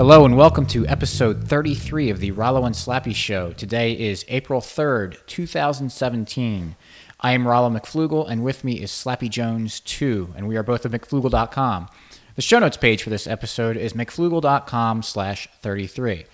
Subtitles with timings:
[0.00, 3.52] Hello and welcome to episode 33 of the Rollo and Slappy Show.
[3.52, 6.74] Today is April 3rd, 2017.
[7.20, 10.86] I am Rollo McFloogle, and with me is Slappy Jones 2, and we are both
[10.86, 11.90] at McFloogle.com.
[12.34, 16.24] The show notes page for this episode is McFloogle.com slash 33.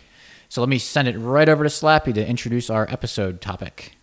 [0.49, 3.97] So let me send it right over to Slappy to introduce our episode topic.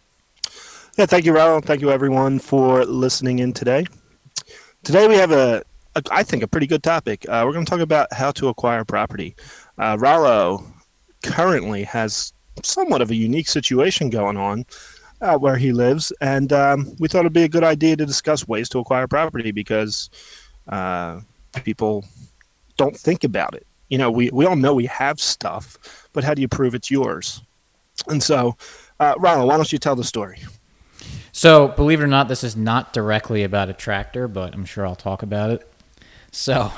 [0.97, 1.61] Yeah, thank you, Rollo.
[1.61, 3.85] Thank you, everyone, for listening in today.
[4.83, 5.63] Today we have a,
[5.95, 7.25] a I think, a pretty good topic.
[7.27, 9.35] Uh, we're going to talk about how to acquire property.
[9.77, 10.57] Uh,
[11.23, 14.65] currently has somewhat of a unique situation going on
[15.21, 18.47] uh, where he lives, and um, we thought it'd be a good idea to discuss
[18.47, 20.09] ways to acquire property because
[20.67, 21.19] uh,
[21.63, 22.05] people
[22.77, 23.65] don't think about it.
[23.89, 26.91] You know, we, we all know we have stuff, but how do you prove it's
[26.91, 27.41] yours?
[28.07, 28.57] And so,
[28.99, 30.39] uh, Rollo, why don't you tell the story?
[31.31, 34.85] So, believe it or not, this is not directly about a tractor, but I'm sure
[34.85, 35.72] I'll talk about it.
[36.33, 36.71] So,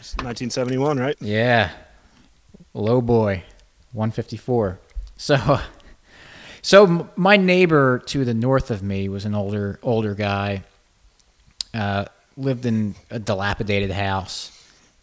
[0.00, 1.16] It's 1971, right?
[1.20, 1.70] Yeah.
[2.74, 3.44] Low boy,
[3.92, 4.80] 154.
[5.16, 5.60] So,
[6.60, 10.64] so my neighbor to the north of me was an older older guy.
[11.72, 14.50] Uh, lived in a dilapidated house.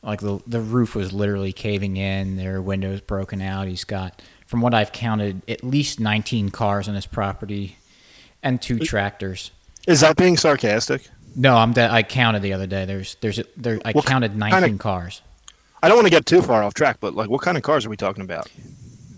[0.03, 2.35] Like the the roof was literally caving in.
[2.35, 3.67] There were windows broken out.
[3.67, 7.77] He's got, from what I've counted, at least 19 cars on his property,
[8.43, 9.51] and two tractors.
[9.87, 11.07] Is that being sarcastic?
[11.35, 11.73] No, I'm.
[11.73, 12.85] De- I counted the other day.
[12.85, 13.79] There's there's there.
[13.85, 15.21] I What counted 19 kinda- cars.
[15.83, 17.85] I don't want to get too far off track, but like, what kind of cars
[17.85, 18.47] are we talking about?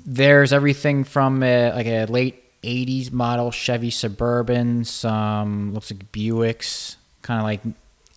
[0.05, 6.97] There's everything from a, like a late '80s model Chevy Suburban, some looks like Buicks,
[7.21, 7.61] kind of like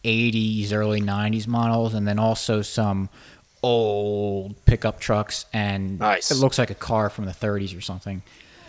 [0.04, 3.08] '80s, early '90s models, and then also some
[3.62, 6.30] old pickup trucks, and Nice.
[6.32, 8.22] it looks like a car from the '30s or something.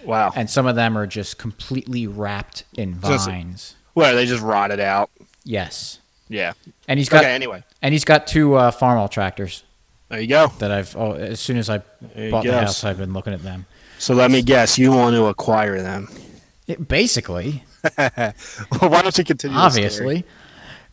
[0.05, 0.31] Wow.
[0.35, 3.75] And some of them are just completely wrapped in vines.
[3.93, 5.09] Where they just rotted out.
[5.43, 5.99] Yes,
[6.29, 6.53] Yeah.
[6.87, 7.33] and he's got okay.
[7.33, 9.63] Anyway, and he's got two uh, Farmall tractors
[10.09, 10.47] there you go.
[10.59, 10.95] that I've.
[10.95, 11.81] Oh, as soon as I
[12.15, 13.65] There bought the house, I've been looking at them.
[13.97, 16.07] So let me guess, you want to acquire them.
[16.67, 17.63] It, basically.
[17.97, 18.33] well,
[18.79, 19.57] why don't you continue?
[19.57, 20.23] obviously.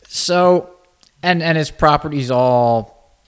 [0.07, 0.71] So,
[1.21, 3.19] and and his property's all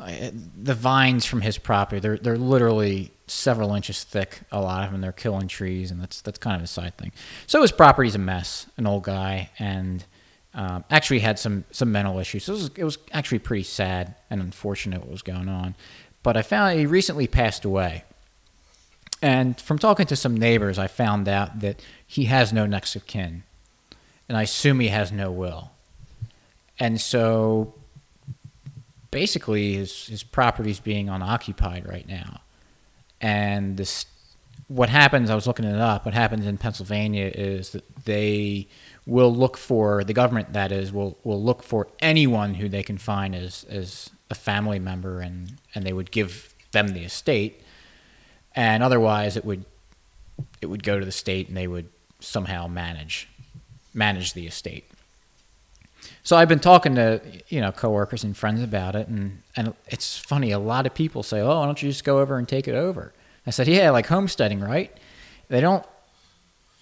[0.00, 0.30] uh,
[0.60, 2.00] the vines from his property.
[2.00, 4.40] They're they're literally several inches thick.
[4.52, 5.00] A lot of them.
[5.00, 7.12] They're killing trees, and that's that's kind of a side thing.
[7.46, 8.66] So his property's a mess.
[8.76, 10.04] An old guy, and
[10.54, 12.44] um, actually had some some mental issues.
[12.44, 15.74] So it was, it was actually pretty sad and unfortunate what was going on.
[16.22, 18.04] But I found he recently passed away.
[19.22, 23.06] And from talking to some neighbors, I found out that he has no next of
[23.06, 23.44] kin.
[24.28, 25.70] And I assume he has no will.
[26.78, 27.74] And so
[29.10, 32.40] basically his, his property's being unoccupied right now.
[33.20, 34.06] And this
[34.68, 38.66] what happens, I was looking it up, what happens in Pennsylvania is that they
[39.06, 42.98] will look for the government that is will will look for anyone who they can
[42.98, 47.62] find as as a family member and and they would give them the estate
[48.56, 49.64] and otherwise it would
[50.60, 51.88] it would go to the state and they would
[52.18, 53.28] somehow manage
[53.94, 54.84] manage the estate.
[56.22, 60.18] So I've been talking to you know coworkers and friends about it, and and it's
[60.18, 60.50] funny.
[60.50, 62.74] A lot of people say, "Oh, why don't you just go over and take it
[62.74, 63.12] over?"
[63.46, 64.96] I said, "Yeah, like homesteading, right?"
[65.48, 65.84] They don't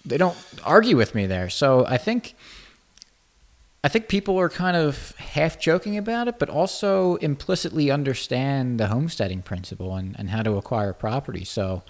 [0.05, 1.49] they don't argue with me there.
[1.49, 2.35] So I think
[3.83, 8.87] I think people are kind of half joking about it, but also implicitly understand the
[8.87, 11.45] homesteading principle and, and how to acquire property.
[11.45, 11.83] So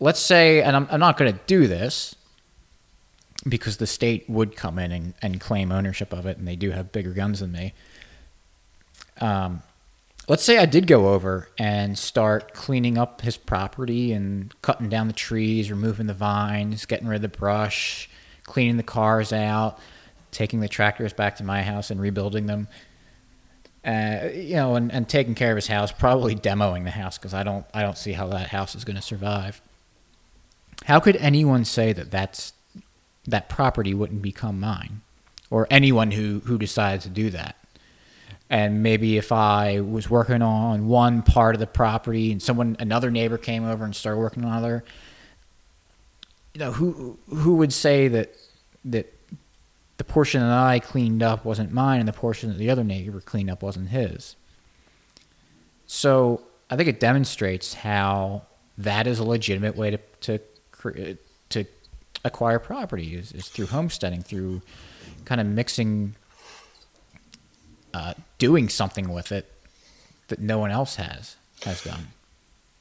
[0.00, 2.14] let's say, and I'm, I'm not going to do this
[3.46, 6.70] because the state would come in and, and claim ownership of it, and they do
[6.70, 7.72] have bigger guns than me.
[9.20, 9.62] Um,
[10.28, 15.06] let's say I did go over and start cleaning up his property and cutting down
[15.06, 18.08] the trees, removing the vines, getting rid of the brush,
[18.44, 19.78] cleaning the cars out,
[20.30, 22.68] taking the tractors back to my house and rebuilding them.
[23.84, 27.32] Uh, you know, and, and taking care of his house, probably demoing the house because
[27.32, 29.62] I don't, I don't see how that house is going to survive.
[30.84, 32.52] How could anyone say that that's
[33.28, 35.02] that property wouldn't become mine,
[35.50, 37.56] or anyone who who decides to do that?
[38.50, 43.10] And maybe if I was working on one part of the property and someone, another
[43.10, 44.84] neighbor came over and started working on another,
[46.54, 48.34] you know, who who would say that
[48.86, 49.12] that
[49.98, 53.20] the portion that I cleaned up wasn't mine and the portion that the other neighbor
[53.20, 54.36] cleaned up wasn't his?
[55.86, 58.42] So I think it demonstrates how
[58.78, 61.18] that is a legitimate way to to cre- to
[62.24, 64.62] acquire property is, is through homesteading, through
[65.24, 66.14] kind of mixing,
[67.94, 69.52] uh, doing something with it
[70.28, 72.08] that no one else has has done.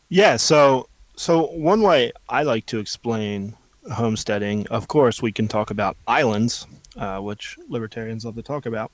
[0.09, 0.37] Yeah.
[0.37, 3.55] So so one way I like to explain
[3.91, 8.91] homesteading, of course, we can talk about islands, uh, which libertarians love to talk about.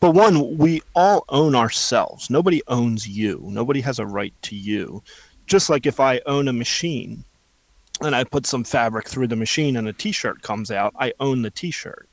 [0.00, 2.28] But one, we all own ourselves.
[2.28, 3.40] Nobody owns you.
[3.44, 5.02] Nobody has a right to you.
[5.46, 7.24] Just like if I own a machine
[8.00, 11.42] and I put some fabric through the machine and a t-shirt comes out, I own
[11.42, 12.08] the t-shirt.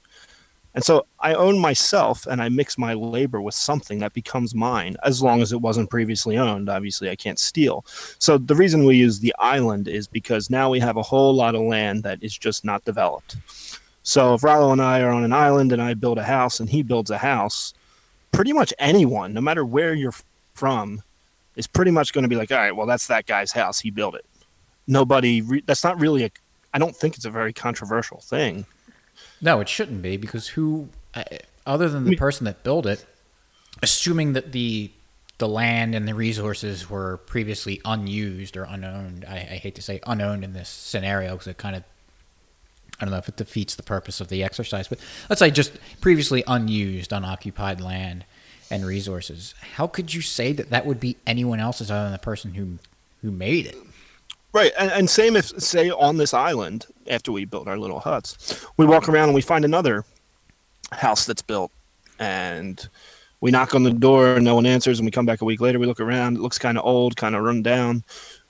[0.75, 4.97] And so I own myself and I mix my labor with something that becomes mine
[5.03, 6.67] as long as it wasn't previously owned.
[6.67, 7.85] Obviously, I can't steal.
[8.17, 11.53] So the reason we use the island is because now we have a whole lot
[11.53, 13.35] of land that is just not developed.
[14.01, 16.67] So if Rollo and I are on an island and I build a house and
[16.67, 17.75] he builds a house,
[18.31, 20.15] pretty much anyone, no matter where you're
[20.55, 21.03] from,
[21.55, 23.79] is pretty much going to be like, all right, well, that's that guy's house.
[23.79, 24.25] He built it.
[24.87, 26.31] Nobody, re- that's not really a,
[26.73, 28.65] I don't think it's a very controversial thing.
[29.41, 31.23] No, it shouldn't be because who, uh,
[31.65, 33.05] other than the person that built it,
[33.81, 34.91] assuming that the
[35.39, 39.25] the land and the resources were previously unused or unowned.
[39.27, 41.83] I, I hate to say unowned in this scenario because it kind of
[42.99, 44.99] I don't know if it defeats the purpose of the exercise, but
[45.29, 48.25] let's say just previously unused, unoccupied land
[48.69, 49.55] and resources.
[49.73, 52.77] How could you say that that would be anyone else's other than the person who
[53.21, 53.77] who made it?
[54.53, 58.65] Right, and, and same if say on this island after we build our little huts,
[58.77, 60.05] we walk around and we find another
[60.91, 61.71] house that's built,
[62.19, 62.87] and
[63.41, 65.59] we knock on the door and no one answers, and we come back a week
[65.59, 65.79] later.
[65.79, 68.03] We look around, it looks kind of old, kind of run down.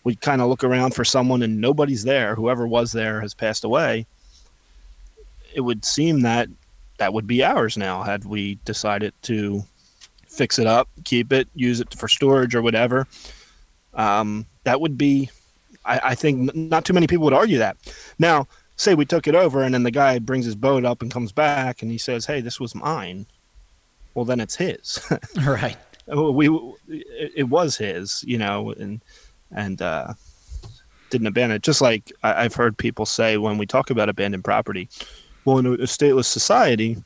[0.04, 2.36] We kind of look around for someone and nobody's there.
[2.36, 4.06] Whoever was there has passed away.
[5.56, 6.50] It would seem that
[6.98, 9.64] that would be ours now had we decided to
[10.28, 13.08] fix it up, keep it, use it for storage or whatever.
[13.94, 15.30] Um, that would be
[15.86, 17.78] I, I think not too many people would argue that.
[18.20, 21.12] Now, say we took it over and then the guy brings his boat up and
[21.12, 23.26] comes back and he says, "Hey, this was mine."
[24.14, 25.00] Well, then it's his.
[25.46, 25.78] right.
[26.08, 26.50] We
[26.90, 29.02] it, it, was his, you know, and
[29.52, 30.14] and uh,
[31.10, 31.64] didn't abandon it.
[31.64, 34.90] Just like I, have heard people say when we talk about abandoned property.
[35.46, 36.98] Well, in a, a stateless society,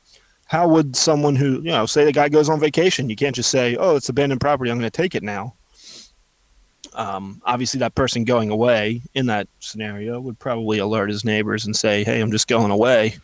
[0.45, 3.51] how would someone who you know, say the guy goes on vacation, you can't just
[3.51, 4.71] say, "Oh, it's abandoned property.
[4.71, 5.53] I'm going to take it now."
[6.97, 11.75] Um, obviously, that person going away in that scenario would probably alert his neighbors and
[11.75, 13.17] say, "Hey, I'm just going away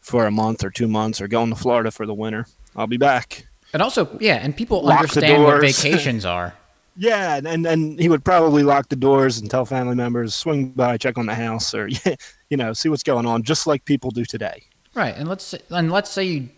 [0.00, 2.46] for a month or two months, or going to Florida for the winter.
[2.76, 6.54] I'll be back." And also, yeah, and people lock understand what vacations are.
[6.96, 10.96] yeah, and and he would probably lock the doors and tell family members, swing by,
[10.96, 11.88] check on the house, or
[12.50, 14.62] you know, see what's going on, just like people do today.
[14.94, 16.48] Right, and let's say, and let's say you,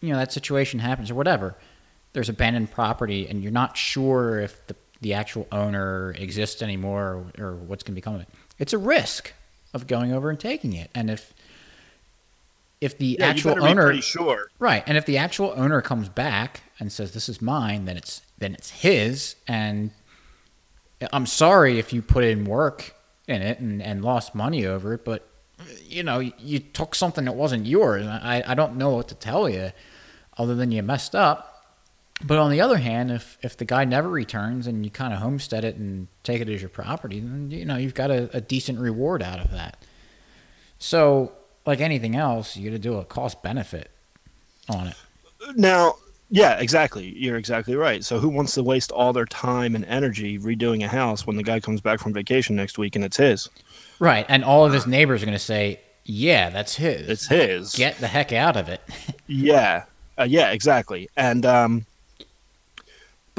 [0.00, 1.54] you know, that situation happens or whatever.
[2.12, 7.44] There's abandoned property, and you're not sure if the the actual owner exists anymore or,
[7.44, 8.28] or what's going to become of it.
[8.58, 9.32] It's a risk
[9.72, 10.90] of going over and taking it.
[10.94, 11.32] And if
[12.80, 14.50] if the yeah, actual owner sure.
[14.58, 18.22] right and if the actual owner comes back and says this is mine then it's
[18.38, 19.90] then it's his and
[21.12, 22.94] i'm sorry if you put in work
[23.26, 25.28] in it and, and lost money over it but
[25.82, 29.48] you know you took something that wasn't yours i i don't know what to tell
[29.48, 29.72] you
[30.36, 31.57] other than you messed up
[32.24, 35.20] but on the other hand, if if the guy never returns and you kind of
[35.20, 38.40] homestead it and take it as your property, then you know you've got a, a
[38.40, 39.84] decent reward out of that.
[40.78, 41.32] So,
[41.66, 43.90] like anything else, you got to do a cost benefit
[44.68, 44.94] on it.
[45.56, 45.94] Now,
[46.30, 47.16] yeah, exactly.
[47.16, 48.04] You're exactly right.
[48.04, 51.42] So, who wants to waste all their time and energy redoing a house when the
[51.42, 53.48] guy comes back from vacation next week and it's his?
[54.00, 57.08] Right, and all of his neighbors are going to say, "Yeah, that's his.
[57.08, 57.74] It's his.
[57.74, 58.80] Get the heck out of it."
[59.26, 59.84] yeah,
[60.18, 61.08] uh, yeah, exactly.
[61.16, 61.86] And um,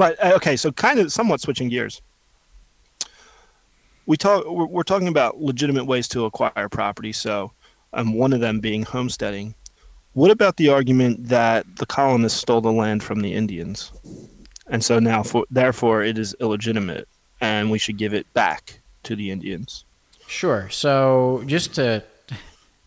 [0.00, 2.00] but uh, okay, so kind of somewhat switching gears.
[4.06, 4.46] We talk.
[4.46, 7.12] We're, we're talking about legitimate ways to acquire property.
[7.12, 7.52] So,
[7.92, 9.54] um, one of them being homesteading.
[10.14, 13.92] What about the argument that the colonists stole the land from the Indians,
[14.68, 17.06] and so now, for, therefore, it is illegitimate,
[17.42, 19.84] and we should give it back to the Indians?
[20.26, 20.70] Sure.
[20.70, 22.02] So, just to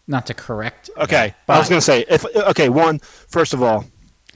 [0.08, 0.90] not to correct.
[0.98, 2.70] Okay, that, I was going to say if okay.
[2.70, 3.86] One, first of all,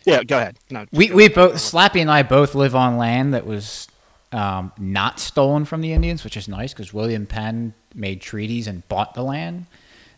[0.08, 0.58] yeah, go ahead.
[0.70, 3.88] No, we we both Slappy and I both live on land that was
[4.32, 8.88] um, not stolen from the Indians, which is nice because William Penn made treaties and
[8.88, 9.66] bought the land.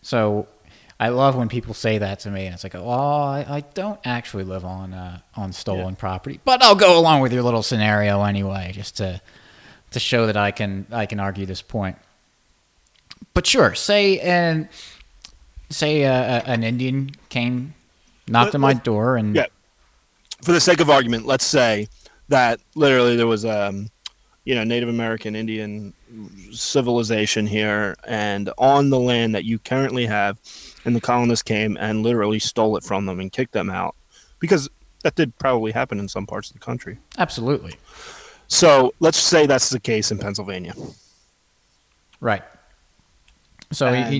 [0.01, 0.47] So
[0.99, 3.99] I love when people say that to me, and it's like, oh, I, I don't
[4.05, 5.99] actually live on uh, on stolen yeah.
[5.99, 9.21] property, but I'll go along with your little scenario anyway, just to
[9.91, 11.97] to show that I can I can argue this point.
[13.33, 14.69] But sure, say and
[15.69, 17.73] say uh, an Indian came,
[18.27, 19.45] knocked on my door, and yeah
[20.43, 21.87] for the sake of argument, let's say
[22.29, 23.89] that literally there was a, um,
[24.45, 25.93] you know, Native American Indian
[26.51, 30.39] civilization here, and on the land that you currently have,
[30.85, 33.95] and the colonists came and literally stole it from them and kicked them out,
[34.39, 34.69] because
[35.03, 36.97] that did probably happen in some parts of the country.
[37.17, 37.75] Absolutely.
[38.47, 40.73] So let's say that's the case in Pennsylvania.
[42.19, 42.43] Right.
[43.71, 44.19] So and, he,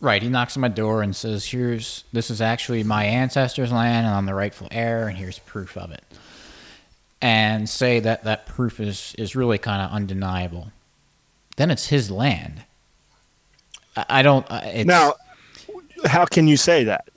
[0.00, 0.22] Right.
[0.22, 4.14] He knocks on my door and says, "Here's this is actually my ancestors' land, and
[4.14, 6.04] I'm the rightful heir, and here's proof of it."
[7.20, 10.70] And say that that proof is is really kind of undeniable.
[11.56, 12.62] Then it's his land.
[13.96, 14.48] I, I don't.
[14.48, 15.14] uh, It's, Now,
[16.04, 17.08] how can you say that?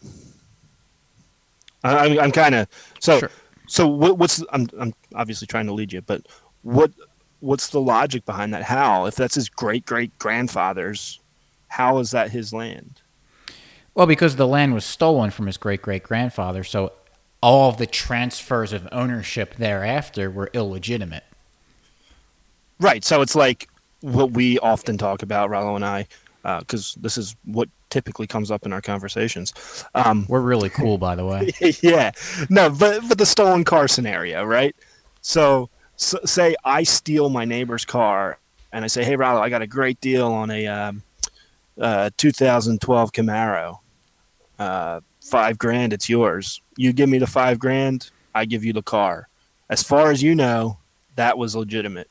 [1.84, 2.68] I, I'm, I'm kind of
[3.00, 3.20] so.
[3.20, 3.30] Sure.
[3.68, 6.26] So what, what's I'm I'm obviously trying to lead you, but
[6.64, 6.92] what
[7.40, 8.64] what's the logic behind that?
[8.64, 11.20] How, if that's his great great grandfather's,
[11.72, 13.02] how is that his land?
[13.94, 16.94] Well, because the land was stolen from his great great grandfather, so
[17.42, 21.24] all of the transfers of ownership thereafter were illegitimate.
[22.80, 23.04] Right.
[23.04, 23.68] So it's like
[24.02, 26.08] what we often talk about, Rollo and I,
[26.60, 29.54] because this is what typically comes up in our conversations.
[29.96, 31.52] Um, We're really cool, by the way.
[31.82, 32.12] yeah,
[32.50, 34.76] no, but but the stolen car scenario, right?
[35.22, 38.40] So, so say I steal my neighbor's car,
[38.72, 41.04] and I say, "Hey, Rollo, I got a great deal on a um,
[41.80, 43.80] uh, 2012 Camaro,
[44.60, 46.62] uh, five grand, it's yours.
[46.78, 49.28] You give me the five grand, I give you the car.
[49.70, 50.78] As far as you know,
[51.16, 52.10] that was legitimate.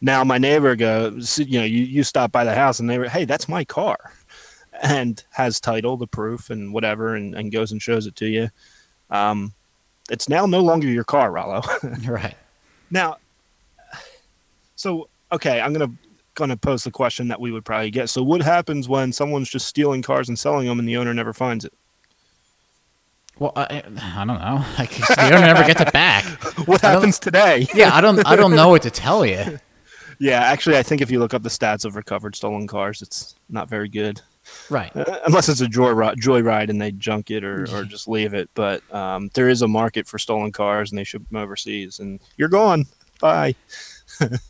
[0.00, 3.08] Now my neighbor goes, you know, you, you stop by the house and they were,
[3.08, 4.12] hey, that's my car,
[4.82, 8.48] and has title, the proof, and whatever, and, and goes and shows it to you.
[9.10, 9.54] Um,
[10.10, 11.62] it's now no longer your car, Rollo.
[12.06, 12.36] right.
[12.90, 13.16] now,
[14.74, 15.92] so okay, I'm gonna
[16.36, 18.08] gonna pose the question that we would probably get.
[18.08, 21.32] So, what happens when someone's just stealing cars and selling them, and the owner never
[21.32, 21.72] finds it?
[23.38, 23.82] Well, I,
[24.16, 24.64] I don't know.
[24.78, 26.24] Guess the owner never gets it back.
[26.66, 27.66] What happens today?
[27.74, 28.24] Yeah, I don't.
[28.26, 29.58] I don't know what to tell you.
[30.18, 33.34] Yeah, actually, I think if you look up the stats of recovered stolen cars, it's
[33.50, 34.20] not very good.
[34.70, 34.94] Right.
[34.96, 38.48] Uh, unless it's a joyride, joyride and they junk it or, or just leave it.
[38.54, 42.20] But um, there is a market for stolen cars, and they ship them overseas, and
[42.36, 42.86] you're gone.
[43.20, 43.54] Bye.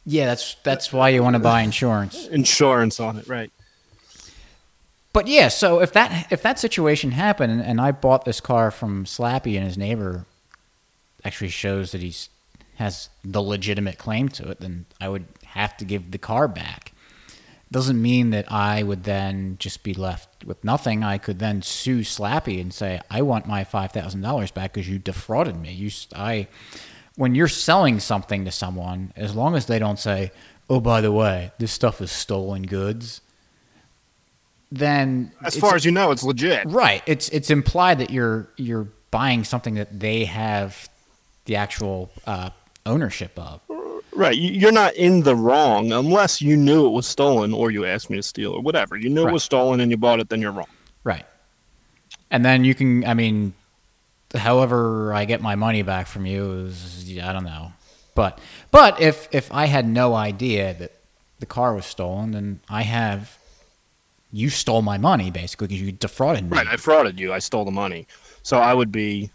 [0.04, 2.26] Yeah, that's that's why you want to buy insurance.
[2.28, 3.50] Insurance on it, right?
[5.12, 9.06] But yeah, so if that if that situation happened and, I bought this car from
[9.06, 10.26] Slappy and his neighbor
[11.24, 12.28] actually shows that he's
[12.74, 16.92] has the legitimate claim to it, then I would have to give the car back.
[17.72, 21.02] Doesn't mean that I would then just be left with nothing.
[21.02, 24.88] I could then sue Slappy and say, "I want my five thousand dollars back because
[24.88, 26.46] you defrauded me." You, I,
[27.16, 30.30] when you're selling something to someone, as long as they don't say,
[30.70, 33.20] "Oh, by the way, this stuff is stolen goods,"
[34.72, 36.66] then As far as you know, it's legit.
[36.66, 37.02] Right.
[37.06, 40.88] It's it's implied that you're you're buying something that they have
[41.44, 42.50] the actual uh,
[42.84, 43.60] ownership of.
[44.12, 44.36] Right.
[44.36, 48.10] You- You're not in the wrong unless you knew it was stolen or you asked
[48.10, 48.96] me to steal or whatever.
[48.96, 50.66] You knew it was stolen and you bought it, then you're wrong.
[51.04, 51.24] Right.
[52.30, 53.04] And then you can.
[53.04, 53.54] I mean,
[54.36, 57.72] however I get my money back from you is I don't know,
[58.14, 58.38] but
[58.70, 60.92] but if if I had no idea that
[61.38, 63.38] the car was stolen, then I have.
[64.32, 66.56] You stole my money basically because you defrauded me.
[66.56, 66.66] Right.
[66.66, 67.32] I frauded you.
[67.32, 68.06] I stole the money.
[68.42, 69.30] So I would be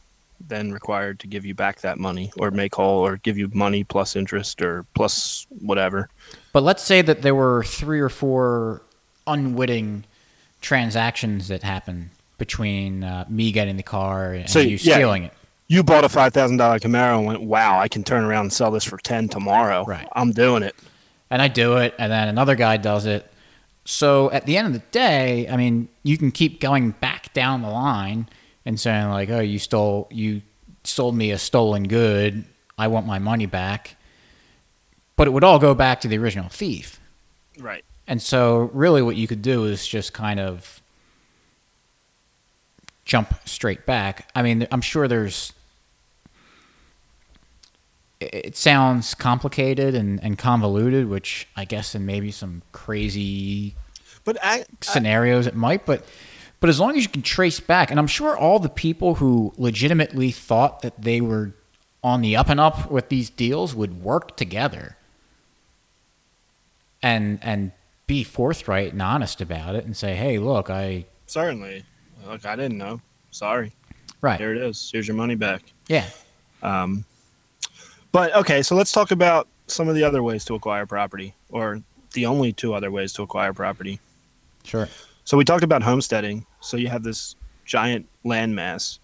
[0.47, 3.83] then required to give you back that money or make whole or give you money
[3.83, 6.09] plus interest or plus whatever.
[6.53, 8.81] But let's say that there were three or four
[9.27, 10.03] unwitting
[10.61, 12.09] transactions that happened
[12.41, 14.95] between uh, me getting the car and So, you yeah.
[14.95, 15.33] stealing it.
[15.67, 18.53] You bought a five thousand dollar Camaro and went, "Wow, I can turn around and
[18.53, 20.07] sell this for ten tomorrow." Right.
[20.13, 20.75] I'm doing it.
[21.29, 23.31] And I do it, and then another guy does it.
[23.85, 27.61] So at the end of the day, I mean, you can keep going back down
[27.61, 28.27] the line
[28.65, 30.41] and saying like, "Oh, you stole you
[30.83, 32.43] sold me a stolen good.
[32.75, 33.97] I want my money back."
[35.15, 36.99] But it would all go back to the original thief.
[37.59, 37.85] Right.
[38.07, 40.80] And so, really, what you could do is just kind of
[43.05, 44.29] jump straight back.
[44.35, 45.53] I mean, I'm sure there's.
[48.19, 53.75] it- sounds complicated and, and convoluted, which I guess in maybe some crazy
[54.23, 56.05] But I, scenarios it might, but
[56.59, 59.51] but as long as you can trace back, and I'm sure all the people who
[59.57, 61.53] legitimately thought that they were
[62.03, 64.95] on the up and up with these deals would work together
[67.01, 67.71] and and
[68.05, 71.83] be forthright and honest about it and say, hey, look, I certainly.
[72.27, 73.01] Look, I didn't know.
[73.31, 73.71] Sorry.
[74.21, 74.89] right, There it is.
[74.91, 75.63] Here's your money back.
[75.87, 76.05] yeah,
[76.61, 77.05] Um,
[78.11, 81.81] but okay, so let's talk about some of the other ways to acquire property, or
[82.13, 83.99] the only two other ways to acquire property.
[84.63, 84.89] sure,
[85.23, 86.45] So we talked about homesteading.
[86.59, 87.35] So you have this
[87.65, 88.99] giant landmass,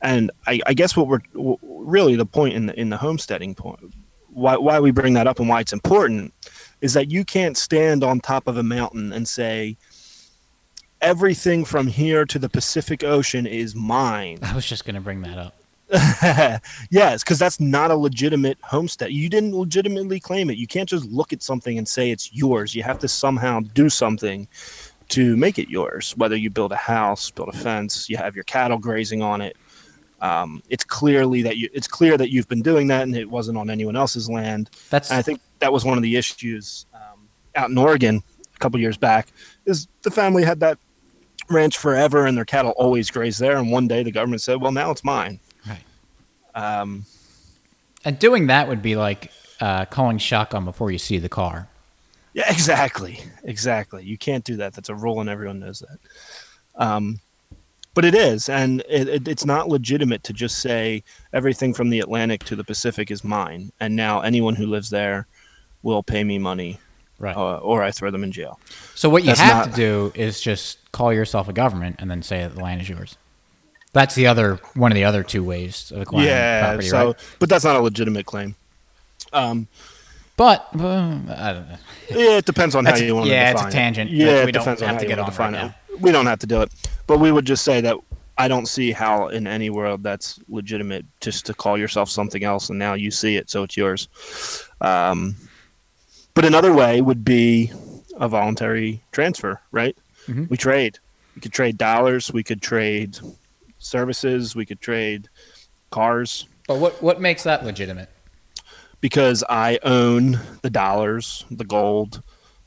[0.00, 3.54] and I, I guess what we're w- really the point in the in the homesteading
[3.56, 3.80] point,
[4.30, 6.32] why why we bring that up and why it's important,
[6.80, 9.76] is that you can't stand on top of a mountain and say.
[11.04, 14.38] Everything from here to the Pacific Ocean is mine.
[14.40, 15.54] I was just gonna bring that up.
[16.90, 19.12] yes, because that's not a legitimate homestead.
[19.12, 20.56] You didn't legitimately claim it.
[20.56, 22.74] You can't just look at something and say it's yours.
[22.74, 24.48] You have to somehow do something
[25.10, 26.14] to make it yours.
[26.16, 29.58] Whether you build a house, build a fence, you have your cattle grazing on it.
[30.22, 33.58] Um, it's clearly that you it's clear that you've been doing that and it wasn't
[33.58, 34.70] on anyone else's land.
[34.88, 38.22] That's And I think that was one of the issues um, out in Oregon
[38.54, 39.28] a couple years back.
[39.66, 40.78] Is the family had that
[41.48, 44.72] ranch forever and their cattle always graze there, and one day the government said, "Well,
[44.72, 45.84] now it's mine." right.
[46.54, 47.04] Um,
[48.04, 51.68] And doing that would be like uh, calling shotgun before you see the car.
[52.34, 54.04] yeah, exactly, exactly.
[54.04, 54.74] You can't do that.
[54.74, 55.98] That's a rule, and everyone knows that.
[56.74, 57.20] Um,
[57.94, 62.00] but it is, and it, it, it's not legitimate to just say everything from the
[62.00, 65.26] Atlantic to the Pacific is mine, and now anyone who lives there
[65.84, 66.80] will pay me money,
[67.18, 67.36] Right.
[67.36, 68.58] uh, or I throw them in jail.
[68.94, 72.10] So what you That's have not- to do is just call yourself a government and
[72.10, 73.16] then say that the land is yours.
[73.92, 77.16] That's the other one of the other two ways of acquiring yeah, property, so right?
[77.38, 78.56] but that's not a legitimate claim.
[79.32, 79.68] Um,
[80.36, 81.76] But uh, I don't know.
[82.10, 84.18] yeah, it depends on how That's- you want to yeah, define it's a tangent It.
[84.18, 85.52] that Yeah, we it don't depends on have how to you get want on define
[85.54, 86.00] right it.
[86.00, 86.72] We don't have to do it,
[87.06, 87.96] but we would just say that
[88.36, 92.68] I don't see how in any world that's legitimate just to call yourself something else
[92.70, 94.08] and now you see it, so it's yours.
[94.80, 95.36] Um,
[96.34, 97.72] but another way would be
[98.16, 99.96] a voluntary transfer, right?
[100.26, 100.50] Mhm.
[100.50, 100.98] We trade.
[101.34, 102.32] We could trade dollars.
[102.32, 103.18] We could trade
[103.78, 104.54] services.
[104.54, 105.28] We could trade
[105.90, 106.46] cars.
[106.66, 108.10] But what what makes that legitimate?
[109.00, 112.22] because I own the dollars, the gold,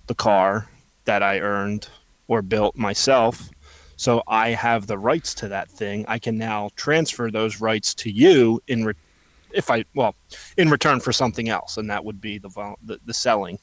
[0.05, 0.69] the car
[1.05, 1.87] that I earned
[2.27, 3.49] or built myself.
[3.95, 6.05] So I have the rights to that thing.
[6.07, 8.93] I can now transfer those rights to you in re-
[9.53, 10.15] if I well
[10.57, 12.49] in return for something else, and that would be the
[12.83, 13.59] the, the selling.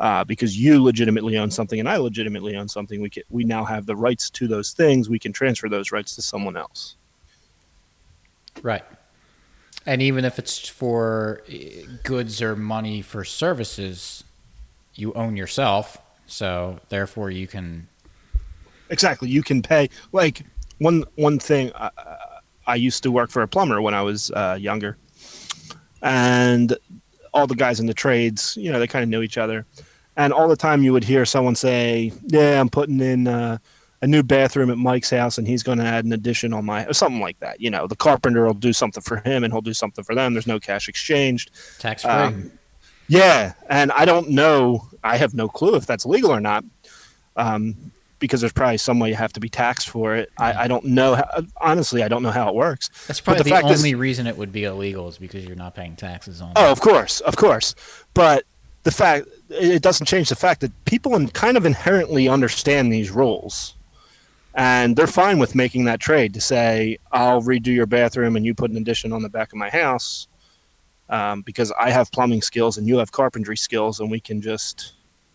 [0.00, 3.64] Uh, because you legitimately own something and I legitimately own something, we can, we now
[3.64, 5.08] have the rights to those things.
[5.08, 6.96] We can transfer those rights to someone else.
[8.62, 8.82] Right.
[9.86, 11.54] And even if it's for uh,
[12.02, 14.24] goods or money for services,
[14.94, 15.98] you own yourself.
[16.26, 17.86] So therefore, you can.
[18.90, 19.28] Exactly.
[19.28, 20.42] You can pay like
[20.78, 21.70] one one thing.
[21.74, 21.90] I,
[22.66, 24.96] I used to work for a plumber when I was uh, younger,
[26.02, 26.76] and
[27.32, 29.64] all the guys in the trades, you know, they kind of knew each other,
[30.16, 33.58] and all the time you would hear someone say, "Yeah, I'm putting in uh,
[34.02, 36.84] a new bathroom at Mike's house, and he's going to add an addition on my,"
[36.84, 37.60] or something like that.
[37.60, 40.34] You know, the carpenter will do something for him, and he'll do something for them.
[40.34, 41.50] There's no cash exchanged.
[41.78, 42.10] Tax free.
[42.10, 42.52] Um,
[43.08, 44.88] Yeah, and I don't know.
[45.04, 46.64] I have no clue if that's legal or not,
[47.36, 50.30] um, because there's probably some way you have to be taxed for it.
[50.38, 51.16] I, I don't know.
[51.16, 52.88] How, honestly, I don't know how it works.
[53.08, 55.44] That's but probably the the, fact is- only reason it would be illegal is because
[55.44, 56.52] you're not paying taxes on.
[56.54, 56.70] Oh, it.
[56.70, 57.74] of course, of course.
[58.14, 58.44] But
[58.84, 63.10] the fact it doesn't change the fact that people in, kind of inherently understand these
[63.10, 63.74] rules,
[64.54, 68.54] and they're fine with making that trade to say, "I'll redo your bathroom and you
[68.54, 70.28] put an addition on the back of my house."
[71.10, 74.92] Um, because I have plumbing skills and you have carpentry skills, and we can just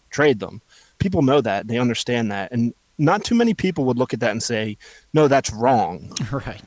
[0.09, 0.61] trade them.
[0.99, 4.31] People know that; they understand that, and not too many people would look at that
[4.31, 4.77] and say,
[5.13, 6.61] "No, that's wrong." right.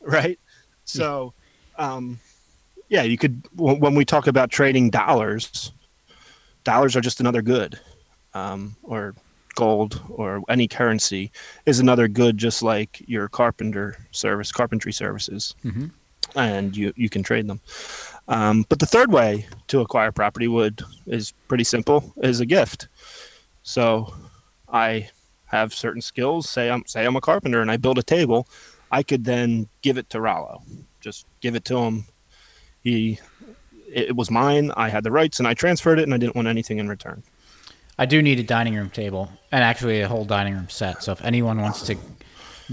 [0.00, 0.38] right?
[0.84, 1.32] So,
[1.78, 2.18] um,
[2.88, 5.72] yeah, you could when we talk about trading dollars,
[6.64, 7.78] dollars are just another good,
[8.34, 9.14] um, or
[9.54, 11.32] gold or any currency
[11.64, 15.90] is another good, just like your carpenter service, carpentry services, Mhm.
[16.34, 17.60] and you you can trade them.
[18.28, 22.88] Um, but the third way to acquire property would is pretty simple: is a gift.
[23.70, 24.14] So,
[24.68, 25.08] I
[25.46, 26.48] have certain skills.
[26.48, 28.46] Say I'm say I'm a carpenter and I build a table.
[28.92, 30.62] I could then give it to Rollo.
[31.00, 32.04] Just give it to him.
[32.84, 33.18] He,
[33.92, 34.70] it, it was mine.
[34.76, 37.24] I had the rights, and I transferred it, and I didn't want anything in return.
[37.98, 41.02] I do need a dining room table and actually a whole dining room set.
[41.02, 41.96] So if anyone wants to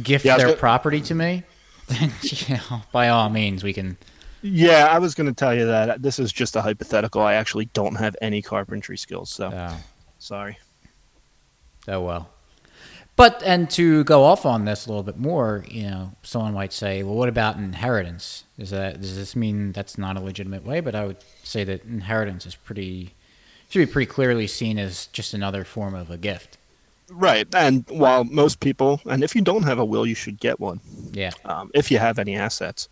[0.03, 1.43] gift Yeah, their gonna- property to me,
[1.87, 3.97] then you know, by all means, we can.
[4.43, 7.21] Yeah, I was going to tell you that this is just a hypothetical.
[7.21, 9.75] I actually don't have any carpentry skills, so Uh,
[10.19, 10.57] sorry.
[11.87, 12.29] Oh well.
[13.15, 16.73] But and to go off on this a little bit more, you know, someone might
[16.73, 18.43] say, "Well, what about inheritance?
[18.57, 21.83] Is that does this mean that's not a legitimate way?" But I would say that
[21.85, 23.13] inheritance is pretty
[23.69, 26.57] should be pretty clearly seen as just another form of a gift.
[27.09, 30.59] Right, and while most people, and if you don't have a will, you should get
[30.59, 30.79] one.
[31.11, 31.31] Yeah.
[31.45, 32.89] um, if you have any assets.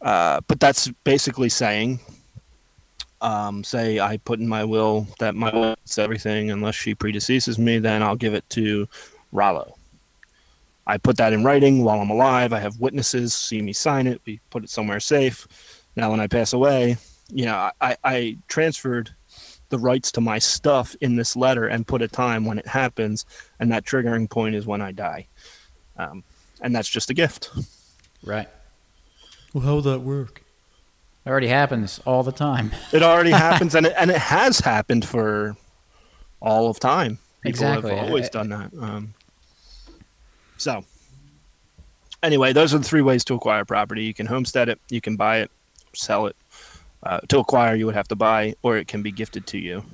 [0.00, 2.00] Uh, but that's basically saying,
[3.20, 7.58] um, say I put in my will that my will is everything unless she predeceases
[7.58, 8.88] me, then I'll give it to
[9.32, 9.76] Rollo.
[10.86, 12.52] I put that in writing while I'm alive.
[12.52, 14.22] I have witnesses see me sign it.
[14.24, 15.46] We put it somewhere safe.
[15.96, 16.96] Now, when I pass away,
[17.30, 19.10] you know, I, I transferred
[19.68, 23.26] the rights to my stuff in this letter and put a time when it happens,
[23.60, 25.26] and that triggering point is when I die.
[25.98, 26.24] Um,
[26.62, 27.50] and that's just a gift.
[28.24, 28.48] Right.
[29.52, 30.42] Well, how would that work?
[31.28, 32.70] It already happens all the time.
[32.94, 35.58] It already happens, and it, and it has happened for
[36.40, 37.18] all of time.
[37.42, 37.94] People Exactly.
[37.94, 38.70] have always done that.
[38.80, 39.12] Um,
[40.56, 40.86] so,
[42.22, 44.04] anyway, those are the three ways to acquire property.
[44.04, 45.50] You can homestead it, you can buy it,
[45.94, 46.36] sell it.
[47.02, 49.84] Uh, to acquire, you would have to buy, or it can be gifted to you.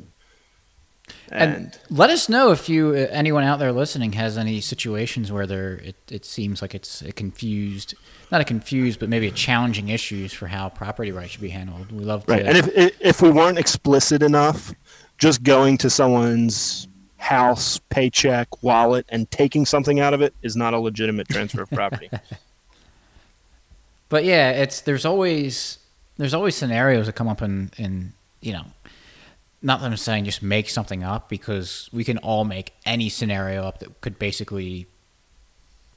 [1.35, 5.33] And, And, let us know if you, uh, anyone out there listening, has any situations
[5.33, 7.95] where there it, it seems like it's a confused,
[8.31, 11.91] not a confused, but maybe a challenging issues for how property rights should be handled.
[11.91, 12.33] We love to.
[12.33, 12.47] right.
[12.47, 14.73] And if if- if we weren't explicit enough,
[15.19, 20.73] just going to someone's house, paycheck, wallet, and taking something out of it is not
[20.73, 22.11] a legitimate transfer of property.
[24.09, 25.79] But yeah, it's there's always
[26.19, 28.65] there's always scenarios that come up in in you know,
[29.65, 33.65] not that I'm saying just make something up because we can all make any scenario
[33.65, 34.87] up that could basically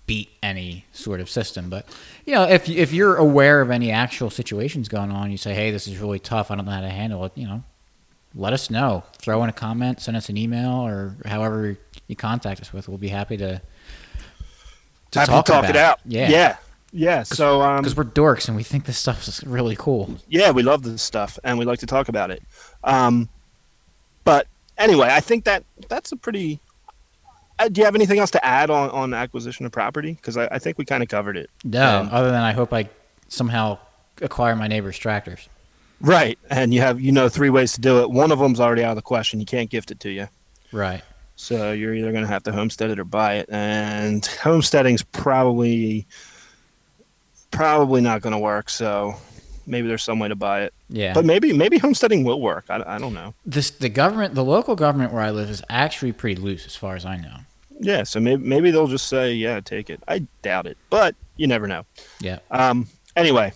[0.05, 1.69] beat any sort of system.
[1.69, 1.85] But
[2.25, 5.71] you know, if if you're aware of any actual situations going on, you say, hey,
[5.71, 6.49] this is really tough.
[6.49, 7.33] I don't know how to handle it.
[7.35, 7.63] You know,
[8.33, 9.03] let us know.
[9.19, 11.77] Throw in a comment, send us an email, or however
[12.07, 12.87] you contact us with.
[12.87, 13.61] We'll be happy to
[15.11, 15.99] to Happy talk, to talk it out.
[16.05, 16.57] Yeah, yeah,
[16.93, 17.23] yeah.
[17.23, 20.17] So um, because we're dorks and we think this stuff is really cool.
[20.29, 22.41] yeah, we love this stuff and we like to talk about it.
[22.85, 23.27] Um,
[24.27, 24.45] but
[24.77, 26.59] anyway, I think that that's a pretty.
[27.59, 30.11] Uh, do you have anything else to add on, on acquisition of property?
[30.11, 31.49] Because I, I think we kind of covered it.
[31.63, 32.89] No, Um, other than I hope I
[33.29, 33.79] somehow
[34.21, 35.47] acquire my neighbor's tractors.
[36.01, 38.11] Right, and you have you know three ways to do it.
[38.11, 39.39] One of them's already out of the question.
[39.39, 40.27] You can't gift it to you,
[40.71, 41.01] Right.
[41.37, 43.47] so you're either going to have to homestead it or buy it.
[43.49, 46.05] And homesteading's probably
[47.51, 48.69] probably not going to work.
[48.69, 49.15] So
[49.65, 50.73] maybe there's some way to buy it.
[50.89, 51.13] Yeah.
[51.13, 52.65] But maybe maybe homesteading will work.
[52.69, 53.33] I, I don't know.
[53.45, 56.95] this the government, the local government where I live is actually pretty loose as far
[56.95, 57.37] as I know.
[57.79, 61.45] Yeah, so maybe maybe they'll just say, "Yeah, take it." I doubt it, but you
[61.47, 61.85] never know.
[62.19, 62.39] Yeah.
[62.49, 62.87] Um.
[63.15, 63.53] Anyway,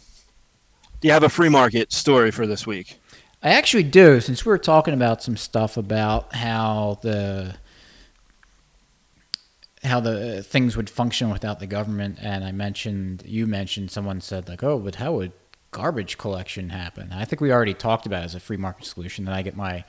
[1.00, 3.00] do you have a free market story for this week?
[3.42, 7.56] I actually do, since we were talking about some stuff about how the
[9.84, 14.48] how the things would function without the government, and I mentioned you mentioned someone said
[14.48, 15.32] like, oh, but how would
[15.72, 17.12] garbage collection happen?
[17.12, 19.26] I think we already talked about it as a free market solution.
[19.26, 19.84] That I get my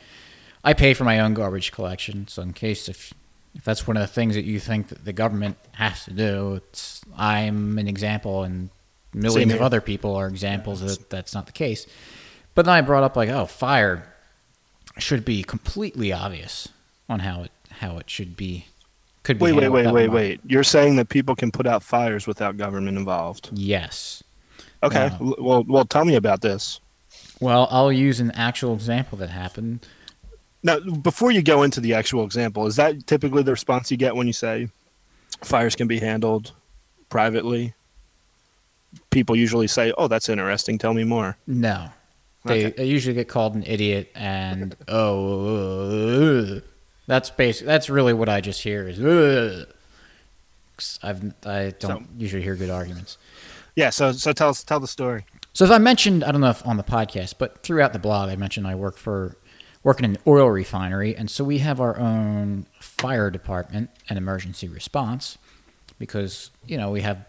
[0.64, 3.12] I pay for my own garbage collection, so in case if
[3.54, 6.54] if that's one of the things that you think that the government has to do,
[6.54, 8.70] it's I'm an example, and
[9.12, 11.86] millions of other people are examples that that's not the case.
[12.54, 14.12] But then I brought up like, oh, fire
[14.98, 16.68] should be completely obvious
[17.08, 18.66] on how it how it should be.
[19.22, 20.40] Could be Wait, wait, wait, wait, wait.
[20.44, 23.50] You're saying that people can put out fires without government involved?
[23.52, 24.24] Yes.
[24.82, 25.10] Okay.
[25.20, 26.80] L- Well, well, tell me about this.
[27.40, 29.86] Well, I'll use an actual example that happened.
[30.62, 34.14] Now, before you go into the actual example, is that typically the response you get
[34.14, 34.68] when you say
[35.42, 36.52] fires can be handled
[37.08, 37.74] privately?
[39.10, 40.78] People usually say, "Oh, that's interesting.
[40.78, 41.88] Tell me more." No.
[42.44, 42.84] They, Okay.
[42.84, 46.60] Usually get called an idiot and oh, uh,
[47.06, 47.66] that's basic.
[47.66, 48.98] That's really what I just hear is.
[49.00, 49.64] Uh,
[51.02, 53.16] I've I don't So- usually hear good arguments.
[53.74, 53.90] Yeah.
[53.90, 55.24] So, so tell us, tell the story.
[55.52, 58.30] So as I mentioned, I don't know if on the podcast, but throughout the blog,
[58.30, 59.36] I mentioned I work for
[59.82, 64.68] working in an oil refinery, and so we have our own fire department and emergency
[64.68, 65.36] response
[65.98, 67.26] because you know we have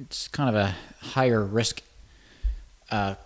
[0.00, 1.82] it's kind of a higher risk
[2.90, 3.16] uh,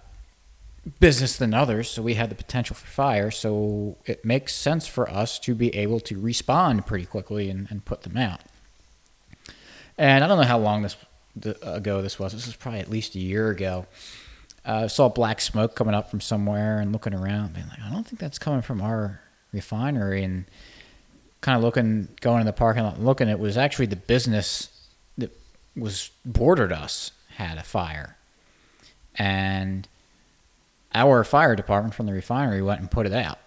[1.00, 3.30] business than others, so we have the potential for fire.
[3.30, 7.84] So it makes sense for us to be able to respond pretty quickly and, and
[7.84, 8.40] put them out.
[9.98, 11.06] And I don't know how long this th-
[11.62, 12.32] ago this was.
[12.32, 13.86] This was probably at least a year ago.
[14.64, 18.06] Uh, saw black smoke coming up from somewhere and looking around, being like, I don't
[18.06, 19.20] think that's coming from our
[19.52, 20.22] refinery.
[20.22, 20.44] And
[21.40, 24.68] kind of looking, going in the parking lot, and looking, it was actually the business
[25.18, 25.36] that
[25.76, 28.16] was bordered us had a fire,
[29.16, 29.88] and
[30.94, 33.38] our fire department from the refinery went and put it out.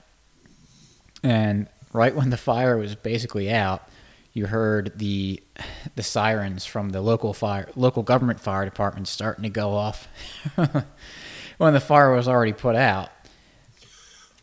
[1.24, 3.88] And right when the fire was basically out,
[4.36, 5.42] you heard the
[5.96, 10.08] the sirens from the local fire local government fire department starting to go off
[11.58, 13.10] when the fire was already put out.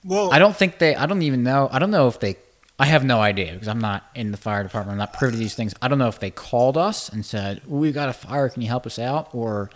[0.02, 2.36] Well, I don't think they I don't even know I don't know if they
[2.78, 4.92] I have no idea because I'm not in the fire department.
[4.92, 5.74] I'm not privy to these things.
[5.80, 8.48] I don't know if they called us and said, "We got a fire.
[8.48, 9.70] Can you help us out?" Or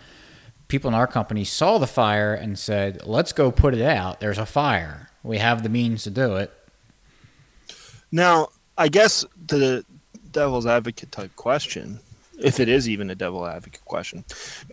[0.66, 4.20] people in our company saw the fire and said, "Let's go put it out.
[4.20, 5.11] There's a fire.
[5.22, 6.50] We have the means to do it."
[8.11, 8.48] Now,
[8.79, 9.85] I guess the
[10.37, 11.99] devil's advocate type question,
[12.38, 14.22] if it is even a devil advocate question,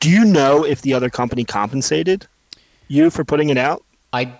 [0.01, 2.27] do you know if the other company compensated
[2.89, 3.81] you for putting it out?
[4.11, 4.33] I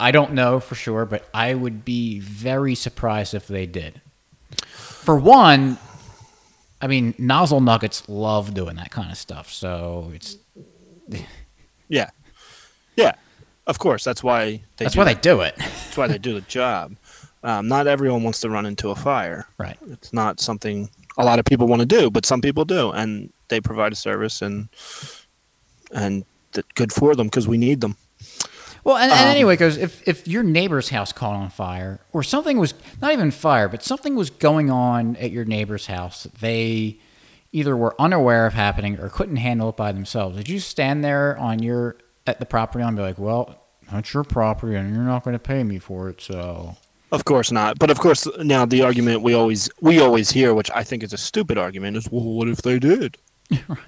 [0.00, 4.00] I don't know for sure, but I would be very surprised if they did.
[4.56, 5.76] For one,
[6.80, 10.38] I mean, nozzle nuggets love doing that kind of stuff, so it's
[11.88, 12.08] Yeah,
[12.96, 13.12] yeah.
[13.66, 14.86] Of course, that's why they.
[14.86, 15.54] that's why they do it.
[15.56, 16.96] That's why they do the job.
[17.44, 19.46] Um, not everyone wants to run into a fire.
[19.58, 19.76] Right.
[19.88, 23.32] It's not something a lot of people want to do, but some people do, and
[23.48, 24.68] they provide a service, and
[25.92, 26.24] and
[26.74, 27.96] good for them because we need them.
[28.84, 32.22] Well, and, and Um, anyway, because if, if your neighbor's house caught on fire, or
[32.22, 36.34] something was not even fire, but something was going on at your neighbor's house, that
[36.36, 36.98] they
[37.52, 40.36] either were unaware of happening or couldn't handle it by themselves.
[40.36, 43.56] Did you stand there on your at the property and be like, "Well,
[43.90, 46.76] that's your property, and you're not going to pay me for it, so."
[47.12, 47.78] Of course not.
[47.78, 51.12] But of course, now the argument we always we always hear, which I think is
[51.12, 53.18] a stupid argument, is well, what if they did?
[53.50, 53.78] right.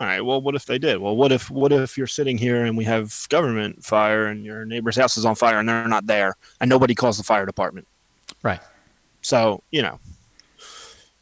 [0.00, 0.20] All right.
[0.20, 0.98] Well, what if they did?
[0.98, 4.66] Well, what if what if you're sitting here and we have government fire and your
[4.66, 7.88] neighbor's house is on fire and they're not there and nobody calls the fire department?
[8.42, 8.60] Right.
[9.22, 9.98] So you know,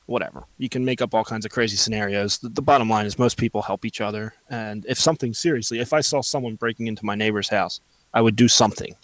[0.07, 0.45] whatever.
[0.59, 2.39] You can make up all kinds of crazy scenarios.
[2.39, 4.35] The, the bottom line is most people help each other.
[4.51, 7.81] And if something seriously, if I saw someone breaking into my neighbor's house,
[8.13, 8.97] I would do something.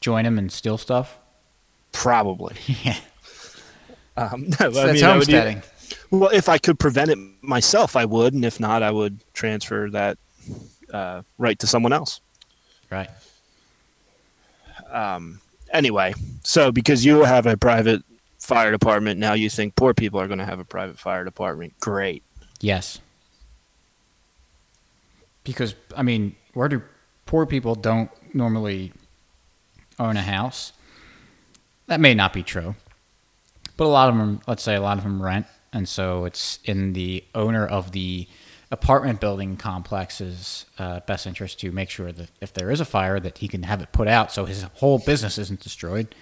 [0.00, 1.20] Join them and steal stuff.
[1.92, 2.54] Probably.
[2.82, 2.96] yeah.
[4.16, 5.62] Um, no, So I that's mean,
[6.10, 9.20] do- Well, if I could prevent it myself, I would, and if not, I would
[9.32, 10.18] transfer that
[10.92, 12.20] uh, right to someone else.
[12.90, 13.08] Right.
[14.90, 15.40] Um,
[15.72, 18.02] anyway, so because you have a private
[18.38, 21.78] fire department, now you think poor people are going to have a private fire department.
[21.80, 22.22] Great.
[22.60, 23.00] Yes.
[25.44, 26.82] Because I mean, where do
[27.26, 28.92] poor people don't normally
[29.98, 30.72] own a house?
[31.88, 32.76] That may not be true,
[33.76, 36.58] but a lot of them, let's say, a lot of them rent, and so it's
[36.64, 38.28] in the owner of the
[38.70, 43.18] apartment building complex's uh, best interest to make sure that if there is a fire,
[43.18, 46.14] that he can have it put out so his whole business isn't destroyed.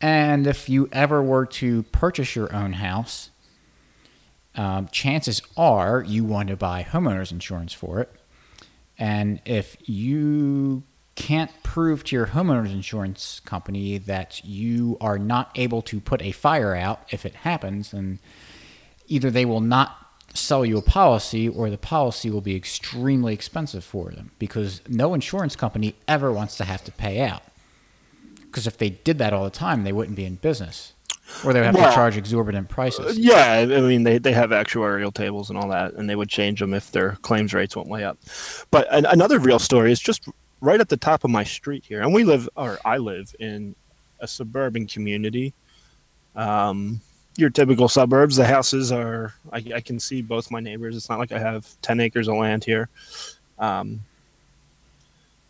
[0.00, 3.30] And if you ever were to purchase your own house,
[4.56, 8.10] um, chances are you want to buy homeowners insurance for it.
[8.98, 10.82] And if you
[11.20, 16.32] can't prove to your homeowners insurance company that you are not able to put a
[16.32, 18.18] fire out if it happens, then
[19.06, 19.96] either they will not
[20.32, 25.12] sell you a policy or the policy will be extremely expensive for them because no
[25.12, 27.42] insurance company ever wants to have to pay out.
[28.46, 30.94] Because if they did that all the time, they wouldn't be in business.
[31.44, 33.18] Or they would have Well, to charge exorbitant prices.
[33.18, 36.60] Yeah, I mean they, they have actuarial tables and all that, and they would change
[36.60, 38.18] them if their claims rates went way up.
[38.70, 40.26] But an, another real story is just
[40.60, 43.74] right at the top of my street here, and we live, or I live in
[44.20, 45.54] a suburban community.
[46.36, 47.00] Um,
[47.36, 49.34] your typical suburbs, the houses are.
[49.52, 50.96] I, I can see both my neighbors.
[50.96, 52.88] It's not like I have ten acres of land here.
[53.58, 54.00] Um,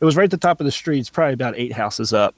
[0.01, 1.01] it was right at the top of the street.
[1.01, 2.35] It's probably about eight houses up,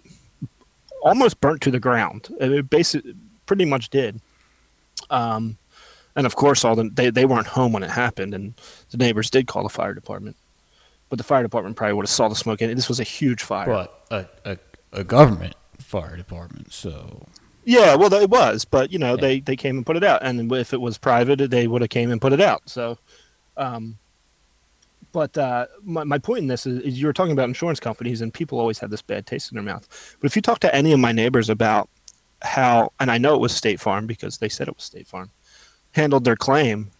[1.02, 2.28] almost burnt to the ground.
[2.40, 3.14] It basically
[3.46, 4.20] pretty much did.
[5.10, 5.58] Um,
[6.16, 8.54] and of course, all the they, they weren't home when it happened, and
[8.90, 10.36] the neighbors did call the fire department.
[11.12, 13.42] But the fire department probably would have saw the smoke, and this was a huge
[13.42, 13.66] fire.
[13.66, 14.58] But a, a,
[15.00, 17.26] a government fire department, so
[17.66, 19.20] Yeah, well, it was, but you know, Yeah.
[19.20, 21.90] they they came and put it out, and if it was private, they would have
[21.90, 22.62] came and put it out.
[22.64, 22.96] So,
[23.58, 23.98] um,
[25.12, 28.22] but uh, my my point in this is, is you were talking about insurance companies,
[28.22, 29.86] and people always have this bad taste in their mouth.
[30.18, 31.90] But if you talk to any of my neighbors about
[32.40, 35.28] how, and I know it was State Farm because they said it was State Farm,
[35.90, 36.90] handled their claim,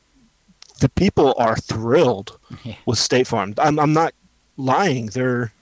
[0.81, 2.77] the people are thrilled yeah.
[2.87, 3.55] with State Farm.
[3.59, 4.15] I'm I'm not
[4.57, 5.07] lying.
[5.07, 5.53] They're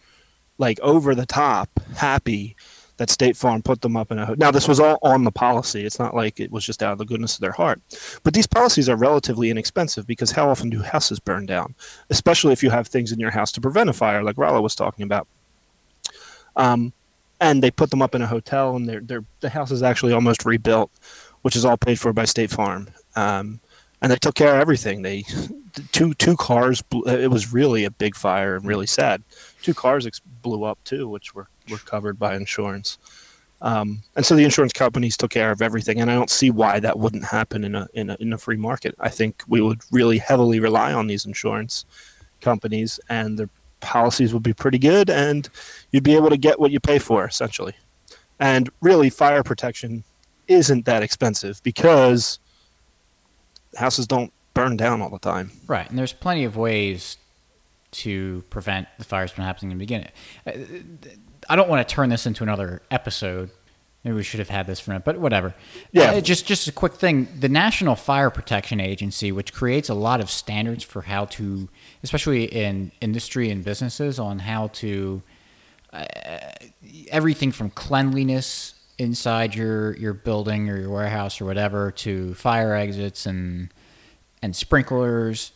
[0.59, 2.57] like over the top happy
[2.99, 5.87] that State Farm put them up in a now this was all on the policy.
[5.87, 7.81] It's not like it was just out of the goodness of their heart.
[8.23, 11.75] But these policies are relatively inexpensive because how often do houses burn down,
[12.11, 14.75] especially if you have things in your house to prevent a fire, like Rollo was
[14.75, 15.27] talking about.
[16.57, 16.93] Um,
[17.41, 20.13] and they put them up in a hotel, and they're, they're, the house is actually
[20.13, 20.91] almost rebuilt,
[21.41, 22.89] which is all paid for by State Farm.
[23.17, 23.61] Um,
[24.03, 25.03] and they took care of everything.
[25.03, 25.25] They
[25.93, 26.83] two two cars.
[26.83, 29.23] bl- It was really a big fire and really sad.
[29.63, 32.99] Two cars ex- blew up too, which were were covered by insurance.
[33.63, 36.81] Um, and so the insurance companies took care of everything, and I don't see why
[36.81, 38.95] that wouldn't happen in a in a in a free market.
[38.99, 41.85] I think we would really heavily rely on these insurance
[42.41, 45.49] companies, and their policies would be pretty good, and
[45.93, 47.75] you'd be able to get what you pay for essentially.
[48.39, 50.05] And really, fire protection
[50.49, 52.39] isn't that expensive because
[53.77, 55.51] houses don't burn down all the time.
[55.67, 57.17] Right, and there's plenty of ways
[57.93, 60.11] to prevent the fires from happening in the beginning.
[61.49, 63.51] I don't want to turn this into another episode.
[64.05, 65.55] Maybe we should have had this for it, but whatever.
[65.93, 66.13] Yeah.
[66.13, 67.29] Uh, just just a quick thing.
[67.39, 71.69] The National Fire Protection Agency, which creates a lot of standards for how to,
[72.03, 75.23] especially in industry and businesses, on how to
[75.93, 76.07] uh,
[77.11, 83.25] everything from cleanliness inside your your building or your warehouse or whatever to fire exits
[83.25, 83.73] and
[84.43, 85.53] and sprinklers.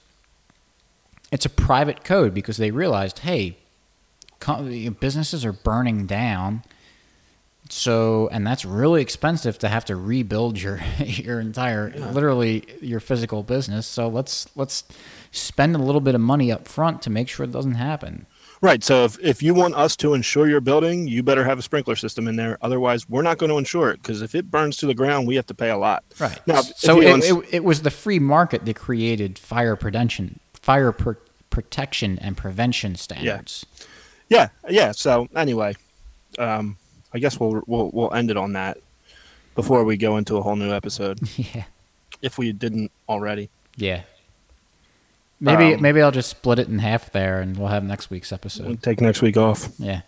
[1.30, 3.58] It's a private code because they realized, hey,
[5.00, 6.62] businesses are burning down.
[7.68, 13.42] So, and that's really expensive to have to rebuild your your entire, literally your physical
[13.42, 13.86] business.
[13.86, 14.84] So let's let's
[15.32, 18.26] spend a little bit of money up front to make sure it doesn't happen.
[18.64, 18.82] Right.
[18.82, 21.96] So if, if you want us to insure your building, you better have a sprinkler
[21.96, 22.56] system in there.
[22.62, 25.34] Otherwise, we're not going to insure it because if it burns to the ground, we
[25.36, 26.02] have to pay a lot.
[26.18, 26.40] Right.
[26.46, 31.12] Now, so it, it, it was the free market that created fire prevention, fire pr-
[31.50, 33.66] protection and prevention standards.
[34.30, 34.92] Yeah, yeah.
[34.92, 35.74] So anyway,
[36.38, 36.78] um,
[37.12, 38.78] I guess we'll we'll we'll end it on that
[39.54, 41.64] before we go into a whole new episode, Yeah.
[42.22, 43.50] if we didn't already.
[43.76, 44.04] Yeah.
[45.44, 48.30] Maybe Um, maybe I'll just split it in half there, and we'll have next week's
[48.30, 48.82] We'll episode.
[48.82, 49.68] take next week off.
[49.78, 50.00] Yeah.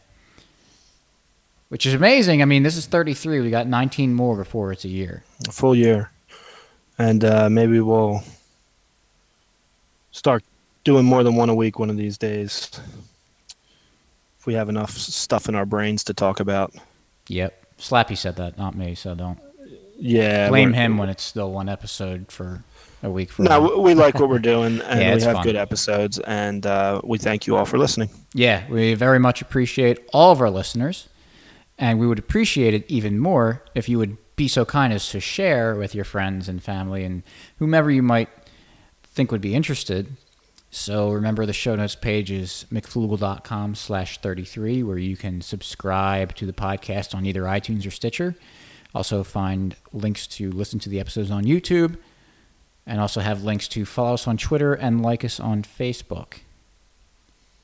[1.68, 2.42] Which is amazing.
[2.42, 3.40] I mean, this is 33.
[3.40, 5.24] We got 19 more before it's a year.
[5.48, 6.10] A full year,
[6.98, 8.22] and uh, maybe we'll
[10.12, 10.42] start
[10.84, 12.70] doing more than one a week one of these days.
[14.38, 16.72] If we have enough stuff in our brains to talk about.
[17.28, 17.64] Yep.
[17.78, 18.94] Slappy said that, not me.
[18.94, 19.38] So don't
[19.98, 22.62] Yeah, blame him when it's still one episode for
[23.02, 23.30] a week.
[23.30, 25.42] For No, we- we like what we're doing, and Yeah, we have fun.
[25.44, 28.10] good episodes, and uh, we thank you all for listening.
[28.34, 31.08] Yeah, we very much appreciate all of our listeners,
[31.78, 35.20] and we would appreciate it even more if you would be so kind as to
[35.20, 37.22] share with your friends and family and
[37.58, 38.28] whomever you might
[39.04, 40.08] think would be interested.
[40.70, 46.44] So remember the show notes page is mcfloogle.com slash 33 where you can subscribe to
[46.44, 48.34] the podcast on either iTunes or Stitcher.
[48.94, 51.96] Also find links to listen to the episodes on YouTube
[52.86, 56.34] and also have links to follow us on Twitter and like us on Facebook.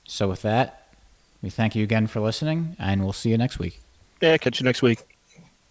[0.05, 0.89] So with that,
[1.41, 3.81] we thank you again for listening, and we'll see you next week.
[4.21, 4.99] Yeah, catch you next week.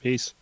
[0.02, 0.34] Peace.